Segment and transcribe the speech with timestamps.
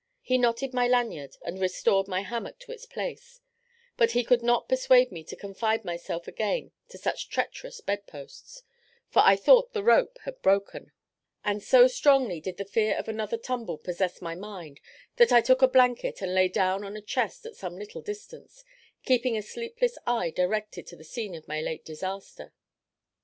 [0.23, 3.39] He knotted my lanyard, and restored my hammock to its place;
[3.97, 8.63] but he could not persuade me to confide myself again to such treacherous bedposts,
[9.11, 10.91] for I thought the rope had broken;
[11.45, 14.79] and so strongly did the fear of another tumble possess my mind,
[15.17, 18.63] that I took a blanket, and lay down on a chest at some little distance,
[19.05, 22.55] keeping a sleepless eye directed to the scene of my late disaster.